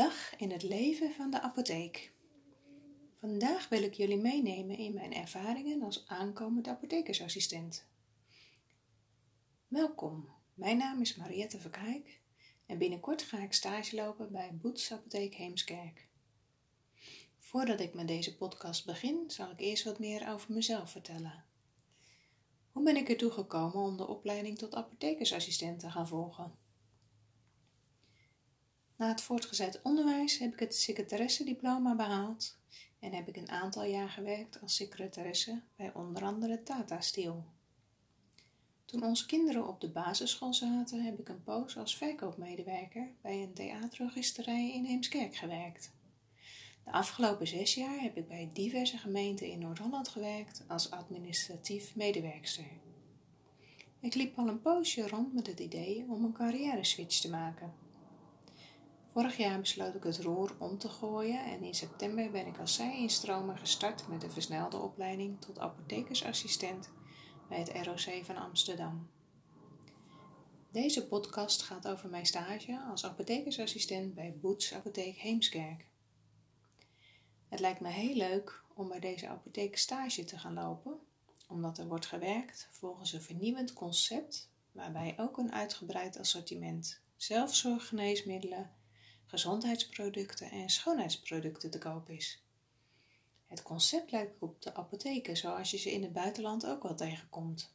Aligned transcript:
dag 0.00 0.36
in 0.36 0.50
het 0.50 0.62
leven 0.62 1.12
van 1.12 1.30
de 1.30 1.40
apotheek. 1.40 2.12
Vandaag 3.14 3.68
wil 3.68 3.82
ik 3.82 3.94
jullie 3.94 4.16
meenemen 4.16 4.78
in 4.78 4.94
mijn 4.94 5.14
ervaringen 5.14 5.82
als 5.82 6.06
aankomend 6.06 6.68
apothekersassistent. 6.68 7.86
Welkom, 9.68 10.28
mijn 10.54 10.76
naam 10.76 11.00
is 11.00 11.16
Mariette 11.16 11.60
Verkijk 11.60 12.20
en 12.66 12.78
binnenkort 12.78 13.22
ga 13.22 13.38
ik 13.38 13.52
stage 13.52 13.96
lopen 13.96 14.32
bij 14.32 14.50
Boets 14.52 14.92
Apotheek 14.92 15.34
Heemskerk. 15.34 16.08
Voordat 17.38 17.80
ik 17.80 17.94
met 17.94 18.08
deze 18.08 18.36
podcast 18.36 18.86
begin, 18.86 19.24
zal 19.30 19.50
ik 19.50 19.60
eerst 19.60 19.84
wat 19.84 19.98
meer 19.98 20.28
over 20.28 20.52
mezelf 20.52 20.90
vertellen. 20.90 21.44
Hoe 22.72 22.82
ben 22.82 22.96
ik 22.96 23.08
ertoe 23.08 23.30
gekomen 23.30 23.82
om 23.82 23.96
de 23.96 24.06
opleiding 24.06 24.58
tot 24.58 24.74
apothekersassistent 24.74 25.80
te 25.80 25.90
gaan 25.90 26.08
volgen? 26.08 26.69
Na 29.00 29.08
het 29.08 29.20
voortgezet 29.20 29.80
onderwijs 29.82 30.38
heb 30.38 30.52
ik 30.52 30.58
het 30.58 30.74
secretaresse-diploma 30.74 31.94
behaald 31.94 32.58
en 32.98 33.12
heb 33.12 33.28
ik 33.28 33.36
een 33.36 33.50
aantal 33.50 33.84
jaar 33.84 34.08
gewerkt 34.08 34.60
als 34.60 34.74
secretaresse 34.74 35.60
bij 35.76 35.92
onder 35.94 36.22
andere 36.22 36.62
Tata 36.62 37.00
Steel. 37.00 37.44
Toen 38.84 39.04
onze 39.04 39.26
kinderen 39.26 39.68
op 39.68 39.80
de 39.80 39.88
basisschool 39.88 40.54
zaten, 40.54 41.02
heb 41.02 41.18
ik 41.18 41.28
een 41.28 41.42
poos 41.42 41.76
als 41.76 41.96
verkoopmedewerker 41.96 43.08
bij 43.20 43.42
een 43.42 43.52
theaterregisterij 43.52 44.72
in 44.72 44.84
Heemskerk 44.84 45.36
gewerkt. 45.36 45.92
De 46.84 46.92
afgelopen 46.92 47.46
zes 47.46 47.74
jaar 47.74 48.00
heb 48.00 48.16
ik 48.16 48.28
bij 48.28 48.50
diverse 48.52 48.98
gemeenten 48.98 49.46
in 49.46 49.58
Noord-Holland 49.58 50.08
gewerkt 50.08 50.64
als 50.68 50.90
administratief 50.90 51.96
medewerkster. 51.96 52.70
Ik 54.00 54.14
liep 54.14 54.38
al 54.38 54.48
een 54.48 54.60
poosje 54.60 55.08
rond 55.08 55.34
met 55.34 55.46
het 55.46 55.60
idee 55.60 56.04
om 56.08 56.24
een 56.24 56.32
carrière 56.32 56.84
switch 56.84 57.20
te 57.20 57.30
maken. 57.30 57.88
Vorig 59.12 59.36
jaar 59.36 59.60
besloot 59.60 59.94
ik 59.94 60.02
het 60.02 60.18
roer 60.18 60.54
om 60.58 60.78
te 60.78 60.88
gooien 60.88 61.44
en 61.44 61.62
in 61.62 61.74
september 61.74 62.30
ben 62.30 62.46
ik 62.46 62.58
als 62.58 62.74
zij-instromer 62.74 63.58
gestart 63.58 64.08
met 64.08 64.20
de 64.20 64.30
versnelde 64.30 64.76
opleiding 64.76 65.40
tot 65.40 65.58
apothekersassistent 65.58 66.90
bij 67.48 67.58
het 67.58 67.86
ROC 67.86 68.24
van 68.24 68.36
Amsterdam. 68.36 69.10
Deze 70.70 71.06
podcast 71.06 71.62
gaat 71.62 71.88
over 71.88 72.08
mijn 72.08 72.26
stage 72.26 72.80
als 72.90 73.04
apothekersassistent 73.04 74.14
bij 74.14 74.34
Boets 74.40 74.74
Apotheek 74.74 75.16
Heemskerk. 75.16 75.86
Het 77.48 77.60
lijkt 77.60 77.80
me 77.80 77.88
heel 77.88 78.14
leuk 78.14 78.62
om 78.74 78.88
bij 78.88 79.00
deze 79.00 79.28
apotheek 79.28 79.78
stage 79.78 80.24
te 80.24 80.38
gaan 80.38 80.54
lopen, 80.54 80.98
omdat 81.48 81.78
er 81.78 81.86
wordt 81.86 82.06
gewerkt 82.06 82.68
volgens 82.70 83.12
een 83.12 83.22
vernieuwend 83.22 83.72
concept 83.72 84.50
waarbij 84.72 85.14
ook 85.16 85.38
een 85.38 85.52
uitgebreid 85.52 86.18
assortiment 86.18 87.00
zelfzorggeneesmiddelen 87.16 88.78
gezondheidsproducten 89.30 90.50
en 90.50 90.68
schoonheidsproducten 90.68 91.70
te 91.70 91.78
koop 91.78 92.08
is. 92.08 92.44
Het 93.46 93.62
concept 93.62 94.10
lijkt 94.10 94.36
op 94.38 94.62
de 94.62 94.74
apotheken 94.74 95.36
zoals 95.36 95.70
je 95.70 95.76
ze 95.76 95.92
in 95.92 96.02
het 96.02 96.12
buitenland 96.12 96.66
ook 96.66 96.82
wel 96.82 96.94
tegenkomt. 96.94 97.74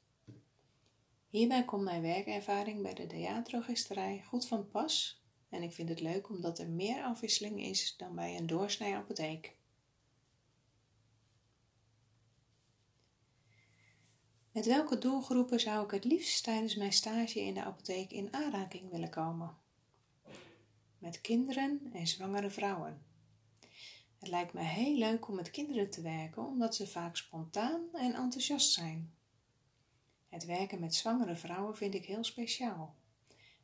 Hierbij 1.30 1.66
komt 1.66 1.84
mijn 1.84 2.02
werkervaring 2.02 2.82
bij 2.82 2.94
de 2.94 3.08
theaterregisterij 3.08 4.24
goed 4.28 4.48
van 4.48 4.70
pas 4.70 5.24
en 5.50 5.64
ik 5.64 5.74
vind 5.74 5.90
het 5.90 6.00
leuk 6.00 6.30
omdat 6.30 6.60
er 6.60 6.70
meer 6.70 7.04
afwisseling 7.04 7.62
is 7.64 7.98
dan 7.98 8.16
bij 8.16 8.38
een 8.38 8.48
doorsnee 8.48 8.96
apotheek. 8.96 9.56
Met 14.52 14.66
welke 14.66 14.98
doelgroepen 14.98 15.60
zou 15.60 15.86
ik 15.86 15.92
het 15.92 16.04
liefst 16.04 16.44
tijdens 16.44 16.76
mijn 16.76 16.94
stage 16.94 17.42
in 17.42 17.54
de 17.54 17.64
apotheek 17.64 18.12
in 18.12 18.34
aanraking 18.34 18.92
willen 18.92 19.10
komen? 19.10 19.64
Met 21.00 21.22
kinderen 21.22 21.90
en 21.94 22.08
zwangere 22.08 22.50
vrouwen. 22.50 23.02
Het 24.20 24.28
lijkt 24.28 24.54
me 24.54 24.62
heel 24.62 24.98
leuk 24.98 25.28
om 25.28 25.36
met 25.36 25.52
kinderen 25.52 25.90
te 25.90 26.02
werken, 26.02 26.46
omdat 26.46 26.76
ze 26.76 26.88
vaak 26.88 27.18
spontaan 27.18 27.82
en 27.94 28.14
enthousiast 28.14 28.72
zijn. 28.72 29.14
Het 30.30 30.46
werken 30.46 30.80
met 30.80 30.96
zwangere 30.96 31.36
vrouwen 31.36 31.76
vind 31.78 31.94
ik 31.94 32.06
heel 32.06 32.24
speciaal. 32.24 32.96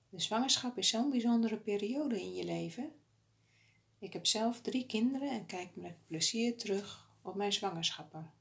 De 0.10 0.20
zwangerschap 0.20 0.78
is 0.78 0.90
zo'n 0.90 1.10
bijzondere 1.10 1.58
periode 1.58 2.22
in 2.22 2.34
je 2.34 2.44
leven. 2.44 2.92
Ik 4.00 4.14
heb 4.14 4.26
zelf 4.26 4.62
drie 4.62 4.86
kinderen 4.86 5.30
en 5.30 5.46
kijk 5.46 5.76
met 5.76 6.06
plezier 6.08 6.58
terug 6.58 7.10
op 7.22 7.36
mijn 7.36 7.54
zwangerschappen. 7.54 8.32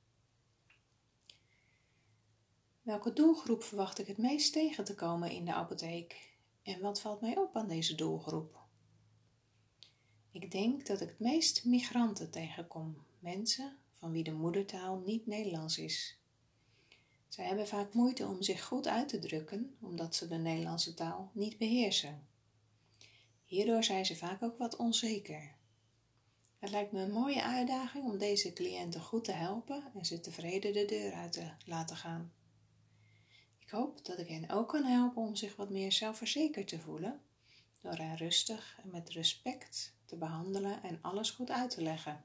Welke 2.82 3.12
doelgroep 3.12 3.62
verwacht 3.62 3.98
ik 3.98 4.06
het 4.06 4.18
meest 4.18 4.52
tegen 4.52 4.84
te 4.84 4.94
komen 4.94 5.30
in 5.30 5.44
de 5.44 5.54
apotheek? 5.54 6.36
En 6.62 6.80
wat 6.80 7.00
valt 7.00 7.20
mij 7.20 7.36
op 7.36 7.56
aan 7.56 7.68
deze 7.68 7.94
doelgroep? 7.94 8.58
Ik 10.32 10.50
denk 10.50 10.86
dat 10.86 11.00
ik 11.00 11.08
het 11.08 11.18
meest 11.18 11.64
migranten 11.64 12.30
tegenkom, 12.30 12.96
mensen 13.18 13.76
van 13.92 14.12
wie 14.12 14.24
de 14.24 14.32
moedertaal 14.32 14.98
niet 14.98 15.26
Nederlands 15.26 15.78
is. 15.78 16.18
Zij 17.28 17.44
hebben 17.44 17.68
vaak 17.68 17.94
moeite 17.94 18.26
om 18.26 18.42
zich 18.42 18.64
goed 18.64 18.86
uit 18.86 19.08
te 19.08 19.18
drukken, 19.18 19.76
omdat 19.80 20.14
ze 20.14 20.28
de 20.28 20.36
Nederlandse 20.36 20.94
taal 20.94 21.30
niet 21.34 21.58
beheersen. 21.58 22.26
Hierdoor 23.44 23.84
zijn 23.84 24.06
ze 24.06 24.16
vaak 24.16 24.42
ook 24.42 24.58
wat 24.58 24.76
onzeker. 24.76 25.54
Het 26.58 26.70
lijkt 26.70 26.92
me 26.92 27.00
een 27.00 27.12
mooie 27.12 27.42
uitdaging 27.42 28.04
om 28.04 28.18
deze 28.18 28.52
cliënten 28.52 29.00
goed 29.00 29.24
te 29.24 29.32
helpen 29.32 29.84
en 29.94 30.04
ze 30.04 30.20
tevreden 30.20 30.72
de 30.72 30.84
deur 30.84 31.12
uit 31.12 31.32
te 31.32 31.50
laten 31.64 31.96
gaan. 31.96 32.32
Ik 33.58 33.70
hoop 33.70 34.04
dat 34.04 34.18
ik 34.18 34.28
hen 34.28 34.48
ook 34.48 34.68
kan 34.68 34.84
helpen 34.84 35.22
om 35.22 35.36
zich 35.36 35.56
wat 35.56 35.70
meer 35.70 35.92
zelfverzekerd 35.92 36.68
te 36.68 36.80
voelen, 36.80 37.20
door 37.80 37.96
hen 37.96 38.16
rustig 38.16 38.78
en 38.82 38.90
met 38.90 39.10
respect 39.10 39.98
te 40.10 40.16
behandelen 40.16 40.82
en 40.82 40.98
alles 41.02 41.30
goed 41.30 41.50
uit 41.50 41.70
te 41.70 41.82
leggen. 41.82 42.24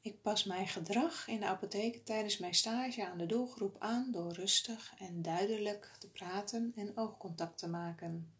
Ik 0.00 0.22
pas 0.22 0.44
mijn 0.44 0.68
gedrag 0.68 1.28
in 1.28 1.40
de 1.40 1.46
apotheek 1.46 2.04
tijdens 2.04 2.38
mijn 2.38 2.54
stage 2.54 3.06
aan 3.06 3.18
de 3.18 3.26
doelgroep 3.26 3.76
aan 3.78 4.10
door 4.12 4.32
rustig 4.32 4.94
en 4.98 5.22
duidelijk 5.22 5.92
te 5.98 6.10
praten 6.10 6.72
en 6.76 6.96
oogcontact 6.96 7.58
te 7.58 7.68
maken. 7.68 8.32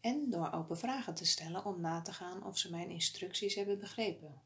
En 0.00 0.30
door 0.30 0.52
open 0.52 0.78
vragen 0.78 1.14
te 1.14 1.26
stellen 1.26 1.64
om 1.64 1.80
na 1.80 2.00
te 2.00 2.12
gaan 2.12 2.44
of 2.44 2.58
ze 2.58 2.70
mijn 2.70 2.90
instructies 2.90 3.54
hebben 3.54 3.78
begrepen. 3.78 4.40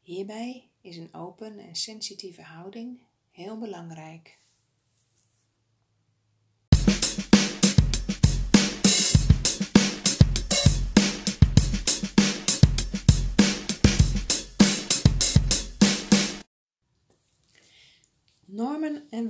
Hierbij 0.00 0.70
is 0.80 0.96
een 0.96 1.14
open 1.14 1.58
en 1.58 1.76
sensitieve 1.76 2.42
houding 2.42 3.00
heel 3.30 3.58
belangrijk. 3.58 4.38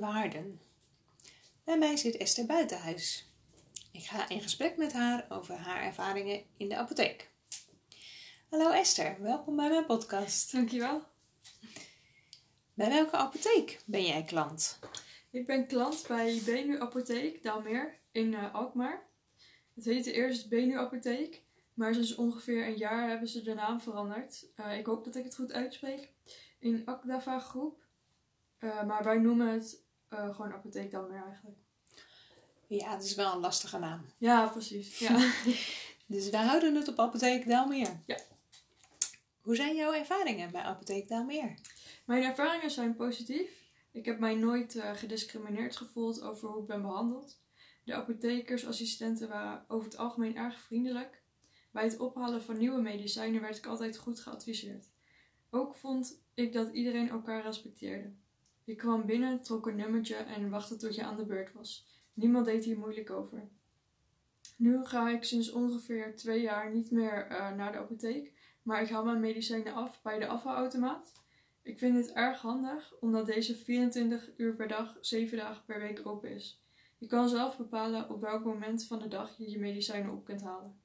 Waarden. 0.03 0.61
Bij 1.65 1.79
mij 1.79 1.97
zit 1.97 2.17
Esther 2.17 2.47
Buitenhuis. 2.47 3.33
Ik 3.93 4.05
ga 4.05 4.29
in 4.29 4.41
gesprek 4.41 4.77
met 4.77 4.93
haar 4.93 5.27
over 5.29 5.55
haar 5.55 5.83
ervaringen 5.83 6.43
in 6.57 6.69
de 6.69 6.77
apotheek. 6.77 7.31
Hallo 8.49 8.71
Esther, 8.71 9.17
welkom 9.21 9.57
bij 9.57 9.69
mijn 9.69 9.87
podcast. 9.87 10.53
Dankjewel. 10.53 11.03
Bij 12.75 12.89
welke 12.89 13.17
apotheek 13.17 13.83
ben 13.87 14.05
jij 14.05 14.23
klant? 14.23 14.79
Ik 15.31 15.47
ben 15.47 15.67
klant 15.67 16.05
bij 16.09 16.43
Benu 16.45 16.81
Apotheek 16.81 17.43
Daalmeer 17.43 17.99
in 18.13 18.33
uh, 18.33 18.55
Alkmaar. 18.55 19.03
Het 19.75 19.85
heette 19.85 20.13
eerst 20.13 20.49
Benu 20.49 20.79
Apotheek, 20.79 21.43
maar 21.75 21.95
sinds 21.95 22.15
ongeveer 22.15 22.67
een 22.67 22.77
jaar 22.77 23.09
hebben 23.09 23.29
ze 23.29 23.43
de 23.43 23.55
naam 23.55 23.81
veranderd. 23.81 24.47
Uh, 24.57 24.79
ik 24.79 24.87
hoop 24.87 25.05
dat 25.05 25.15
ik 25.15 25.25
het 25.25 25.35
goed 25.35 25.53
uitspreek. 25.53 26.13
In 26.59 26.83
Akdava 26.85 27.39
Groep 27.39 27.83
uh, 28.63 28.83
maar 28.83 29.05
wij 29.05 29.19
noemen 29.19 29.49
het 29.49 29.82
uh, 30.13 30.35
gewoon 30.35 30.53
apotheek 30.53 30.91
dan 30.91 31.09
meer 31.09 31.25
eigenlijk. 31.25 31.57
Ja, 32.67 32.91
het 32.91 33.05
is 33.05 33.15
wel 33.15 33.33
een 33.33 33.41
lastige 33.41 33.79
naam. 33.79 34.07
Ja, 34.19 34.47
precies. 34.47 34.99
Ja. 34.99 35.33
dus 36.07 36.31
wij 36.31 36.45
houden 36.45 36.75
het 36.75 36.89
op 36.89 36.99
apotheek 36.99 37.47
Daalmeer. 37.47 38.01
Ja. 38.07 38.19
Hoe 39.41 39.57
zijn 39.57 39.77
jouw 39.77 39.93
ervaringen 39.93 40.51
bij 40.51 40.63
apotheek 40.63 41.09
Daalmeer? 41.09 41.55
Mijn 42.07 42.23
ervaringen 42.23 42.71
zijn 42.71 42.97
positief. 42.97 43.63
Ik 43.91 44.05
heb 44.05 44.19
mij 44.19 44.35
nooit 44.35 44.75
uh, 44.75 44.91
gediscrimineerd 44.95 45.77
gevoeld 45.77 46.23
over 46.23 46.49
hoe 46.49 46.61
ik 46.61 46.67
ben 46.67 46.83
behandeld. 46.83 47.41
De 47.85 47.95
apothekersassistenten 47.95 49.29
waren 49.29 49.65
over 49.69 49.85
het 49.91 49.97
algemeen 49.97 50.37
erg 50.37 50.61
vriendelijk. 50.61 51.23
Bij 51.71 51.85
het 51.85 51.99
ophalen 51.99 52.43
van 52.43 52.59
nieuwe 52.59 52.81
medicijnen 52.81 53.41
werd 53.41 53.57
ik 53.57 53.67
altijd 53.67 53.97
goed 53.97 54.21
geadviseerd. 54.21 54.91
Ook 55.51 55.75
vond 55.75 56.23
ik 56.35 56.53
dat 56.53 56.75
iedereen 56.75 57.09
elkaar 57.09 57.43
respecteerde. 57.43 58.13
Je 58.65 58.75
kwam 58.75 59.07
binnen, 59.07 59.43
trok 59.43 59.67
een 59.67 59.77
nummertje 59.77 60.15
en 60.15 60.51
wachtte 60.51 60.77
tot 60.77 60.95
je 60.95 61.05
aan 61.05 61.17
de 61.17 61.25
beurt 61.25 61.53
was. 61.53 61.87
Niemand 62.13 62.45
deed 62.45 62.65
hier 62.65 62.79
moeilijk 62.79 63.11
over. 63.11 63.49
Nu 64.57 64.85
ga 64.85 65.09
ik 65.09 65.25
sinds 65.25 65.53
ongeveer 65.53 66.17
twee 66.17 66.41
jaar 66.41 66.73
niet 66.73 66.91
meer 66.91 67.31
uh, 67.31 67.53
naar 67.53 67.73
de 67.73 67.79
apotheek, 67.79 68.33
maar 68.63 68.83
ik 68.83 68.89
haal 68.89 69.05
mijn 69.05 69.21
medicijnen 69.21 69.75
af 69.75 70.03
bij 70.03 70.19
de 70.19 70.27
afhaalautomaat. 70.27 71.13
Ik 71.63 71.79
vind 71.79 71.97
het 71.97 72.13
erg 72.13 72.41
handig, 72.41 72.93
omdat 73.01 73.27
deze 73.27 73.57
24 73.57 74.31
uur 74.37 74.55
per 74.55 74.69
dag, 74.69 74.97
7 75.01 75.39
dagen 75.39 75.65
per 75.65 75.81
week 75.81 76.07
open 76.07 76.31
is. 76.31 76.63
Je 76.99 77.07
kan 77.07 77.29
zelf 77.29 77.57
bepalen 77.57 78.11
op 78.11 78.21
welk 78.21 78.45
moment 78.45 78.87
van 78.87 78.99
de 78.99 79.09
dag 79.09 79.39
je 79.39 79.51
je 79.51 79.59
medicijnen 79.59 80.13
op 80.13 80.25
kunt 80.25 80.43
halen. 80.43 80.81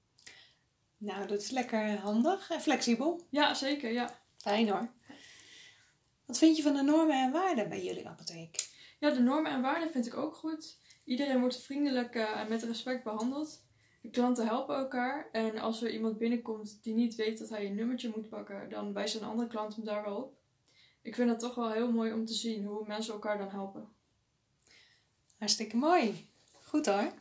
Nou, 0.97 1.27
dat 1.27 1.41
is 1.41 1.49
lekker 1.49 1.97
handig 1.97 2.49
en 2.49 2.61
flexibel. 2.61 3.21
Ja, 3.29 3.53
zeker, 3.53 3.91
ja. 3.91 4.19
Fijn 4.37 4.69
hoor. 4.69 4.89
Wat 6.27 6.37
vind 6.37 6.57
je 6.57 6.63
van 6.63 6.73
de 6.73 6.81
normen 6.81 7.21
en 7.21 7.31
waarden 7.31 7.69
bij 7.69 7.83
jullie 7.83 8.07
apotheek? 8.07 8.67
Ja, 8.99 9.09
de 9.09 9.19
normen 9.19 9.51
en 9.51 9.61
waarden 9.61 9.91
vind 9.91 10.05
ik 10.05 10.17
ook 10.17 10.35
goed. 10.35 10.77
Iedereen 11.05 11.39
wordt 11.39 11.61
vriendelijk 11.61 12.15
eh, 12.15 12.39
en 12.39 12.49
met 12.49 12.63
respect 12.63 13.03
behandeld. 13.03 13.65
De 14.01 14.09
klanten 14.09 14.47
helpen 14.47 14.75
elkaar 14.75 15.29
en 15.31 15.57
als 15.57 15.81
er 15.81 15.91
iemand 15.91 16.17
binnenkomt 16.17 16.83
die 16.83 16.93
niet 16.93 17.15
weet 17.15 17.39
dat 17.39 17.49
hij 17.49 17.65
een 17.65 17.75
nummertje 17.75 18.11
moet 18.15 18.29
pakken, 18.29 18.69
dan 18.69 18.93
wijst 18.93 19.15
een 19.15 19.23
andere 19.23 19.47
klant 19.47 19.75
hem 19.75 19.85
daar 19.85 20.03
wel 20.03 20.15
op. 20.15 20.37
Ik 21.01 21.15
vind 21.15 21.29
het 21.29 21.39
toch 21.39 21.55
wel 21.55 21.71
heel 21.71 21.91
mooi 21.91 22.13
om 22.13 22.25
te 22.25 22.33
zien 22.33 22.65
hoe 22.65 22.87
mensen 22.87 23.13
elkaar 23.13 23.37
dan 23.37 23.49
helpen. 23.49 23.89
Hartstikke 25.37 25.77
mooi. 25.77 26.29
Goed 26.51 26.85
hoor. 26.85 27.11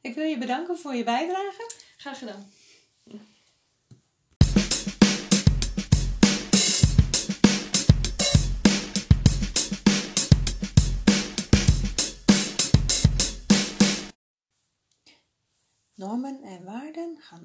Ik 0.00 0.14
wil 0.14 0.24
je 0.24 0.38
bedanken 0.38 0.78
voor 0.78 0.94
je 0.94 1.04
bijdrage. 1.04 1.70
Graag 1.96 2.18
gedaan. 2.18 2.50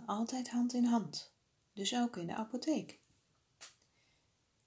Altijd 0.10 0.50
hand 0.50 0.74
in 0.74 0.86
hand, 0.86 1.34
dus 1.74 1.96
ook 1.96 2.18
in 2.18 2.28
de 2.28 2.36
apotheek. 2.36 3.00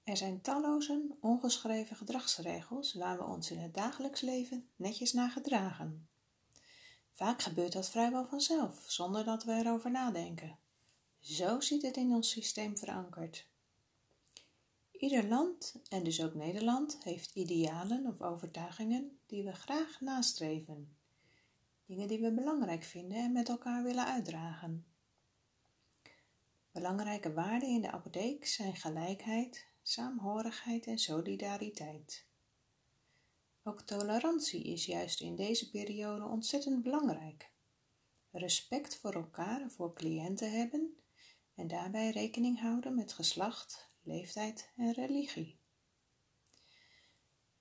Er 0.03 0.17
zijn 0.17 0.41
talloze 0.41 1.15
ongeschreven 1.19 1.95
gedragsregels 1.95 2.93
waar 2.93 3.17
we 3.17 3.23
ons 3.23 3.51
in 3.51 3.59
het 3.59 3.73
dagelijks 3.73 4.21
leven 4.21 4.69
netjes 4.75 5.13
naar 5.13 5.29
gedragen. 5.29 6.07
Vaak 7.11 7.41
gebeurt 7.41 7.73
dat 7.73 7.89
vrijwel 7.89 8.25
vanzelf, 8.25 8.83
zonder 8.87 9.23
dat 9.23 9.43
we 9.43 9.51
erover 9.51 9.91
nadenken. 9.91 10.57
Zo 11.19 11.59
zit 11.59 11.81
het 11.81 11.97
in 11.97 12.11
ons 12.11 12.29
systeem 12.29 12.77
verankerd. 12.77 13.47
Ieder 14.91 15.27
land, 15.27 15.75
en 15.89 16.03
dus 16.03 16.23
ook 16.23 16.33
Nederland, 16.33 16.97
heeft 17.03 17.35
idealen 17.35 18.05
of 18.05 18.21
overtuigingen 18.21 19.19
die 19.25 19.43
we 19.43 19.53
graag 19.53 20.01
nastreven. 20.01 20.97
Dingen 21.85 22.07
die 22.07 22.19
we 22.19 22.33
belangrijk 22.33 22.83
vinden 22.83 23.17
en 23.17 23.31
met 23.31 23.49
elkaar 23.49 23.83
willen 23.83 24.05
uitdragen. 24.05 24.92
Belangrijke 26.73 27.33
waarden 27.33 27.69
in 27.69 27.81
de 27.81 27.91
apotheek 27.91 28.47
zijn 28.47 28.75
gelijkheid, 28.75 29.67
saamhorigheid 29.81 30.85
en 30.87 30.97
solidariteit. 30.97 32.27
Ook 33.63 33.81
tolerantie 33.81 34.63
is 34.63 34.85
juist 34.85 35.21
in 35.21 35.35
deze 35.35 35.69
periode 35.69 36.25
ontzettend 36.25 36.83
belangrijk. 36.83 37.51
Respect 38.31 38.97
voor 38.97 39.13
elkaar 39.13 39.61
en 39.61 39.71
voor 39.71 39.93
cliënten 39.93 40.51
hebben 40.51 40.97
en 41.55 41.67
daarbij 41.67 42.09
rekening 42.09 42.59
houden 42.59 42.95
met 42.95 43.13
geslacht, 43.13 43.87
leeftijd 44.01 44.71
en 44.75 44.93
religie. 44.93 45.59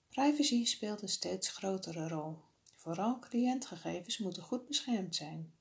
Privacy 0.09 0.65
speelt 0.65 1.03
een 1.03 1.09
steeds 1.09 1.51
grotere 1.51 2.09
rol. 2.09 2.39
Vooral 2.77 3.19
cliëntgegevens 3.19 4.19
moeten 4.19 4.43
goed 4.43 4.67
beschermd 4.67 5.15
zijn. 5.15 5.55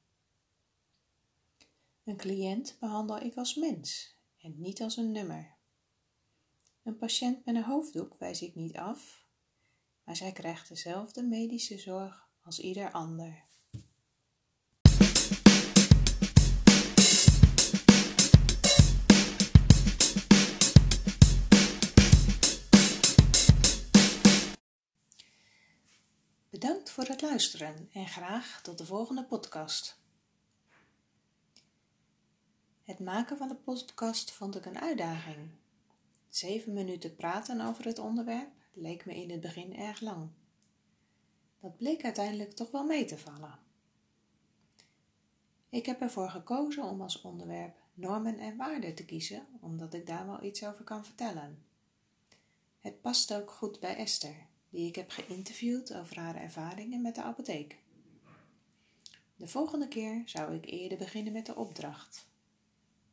Een 2.03 2.17
cliënt 2.17 2.77
behandel 2.79 3.19
ik 3.19 3.35
als 3.35 3.55
mens 3.55 4.15
en 4.37 4.61
niet 4.61 4.81
als 4.81 4.97
een 4.97 5.11
nummer. 5.11 5.57
Een 6.83 6.97
patiënt 6.97 7.45
met 7.45 7.55
een 7.55 7.63
hoofddoek 7.63 8.17
wijs 8.17 8.41
ik 8.41 8.55
niet 8.55 8.77
af, 8.77 9.25
maar 10.03 10.15
zij 10.15 10.31
krijgt 10.31 10.69
dezelfde 10.69 11.23
medische 11.23 11.77
zorg 11.77 12.29
als 12.43 12.59
ieder 12.59 12.91
ander. 12.91 13.43
Bedankt 26.49 26.91
voor 26.91 27.03
het 27.03 27.21
luisteren 27.21 27.89
en 27.93 28.07
graag 28.07 28.61
tot 28.61 28.77
de 28.77 28.85
volgende 28.85 29.25
podcast. 29.25 30.00
Het 32.91 32.99
maken 32.99 33.37
van 33.37 33.47
de 33.47 33.55
podcast 33.55 34.31
vond 34.31 34.55
ik 34.55 34.65
een 34.65 34.79
uitdaging. 34.79 35.49
Zeven 36.29 36.73
minuten 36.73 37.15
praten 37.15 37.61
over 37.61 37.85
het 37.85 37.99
onderwerp 37.99 38.49
leek 38.73 39.05
me 39.05 39.15
in 39.15 39.29
het 39.29 39.39
begin 39.39 39.75
erg 39.75 40.01
lang. 40.01 40.29
Dat 41.59 41.77
bleek 41.77 42.03
uiteindelijk 42.03 42.51
toch 42.51 42.71
wel 42.71 42.83
mee 42.83 43.05
te 43.05 43.17
vallen. 43.17 43.59
Ik 45.69 45.85
heb 45.85 46.01
ervoor 46.01 46.29
gekozen 46.29 46.83
om 46.83 47.01
als 47.01 47.21
onderwerp 47.21 47.77
normen 47.93 48.39
en 48.39 48.57
waarden 48.57 48.95
te 48.95 49.05
kiezen, 49.05 49.47
omdat 49.61 49.93
ik 49.93 50.07
daar 50.07 50.25
wel 50.25 50.43
iets 50.43 50.65
over 50.65 50.83
kan 50.83 51.05
vertellen. 51.05 51.63
Het 52.79 53.01
past 53.01 53.33
ook 53.33 53.51
goed 53.51 53.79
bij 53.79 53.95
Esther, 53.95 54.45
die 54.69 54.87
ik 54.87 54.95
heb 54.95 55.09
geïnterviewd 55.09 55.93
over 55.93 56.19
haar 56.19 56.35
ervaringen 56.35 57.01
met 57.01 57.15
de 57.15 57.21
apotheek. 57.21 57.77
De 59.35 59.47
volgende 59.47 59.87
keer 59.87 60.21
zou 60.25 60.55
ik 60.55 60.65
eerder 60.65 60.97
beginnen 60.97 61.33
met 61.33 61.45
de 61.45 61.55
opdracht. 61.55 62.29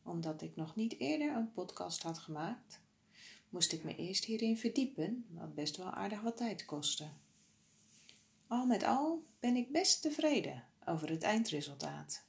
Omdat 0.09 0.43
ik 0.43 0.57
nog 0.57 0.77
niet 0.77 0.99
eerder 0.99 1.37
een 1.37 1.53
podcast 1.53 2.03
had 2.03 2.19
gemaakt, 2.19 2.81
moest 3.49 3.73
ik 3.73 3.85
me 3.85 3.97
eerst 3.97 4.25
hierin 4.25 4.59
verdiepen, 4.59 5.27
wat 5.31 5.55
best 5.55 5.77
wel 5.77 5.91
aardig 5.91 6.21
wat 6.21 6.37
tijd 6.37 6.65
kostte. 6.65 7.09
Al 8.47 8.67
met 8.67 8.83
al 8.83 9.25
ben 9.41 9.57
ik 9.57 9.73
best 9.73 10.03
tevreden 10.03 10.65
over 10.85 11.09
het 11.11 11.23
eindresultaat. 11.23 12.28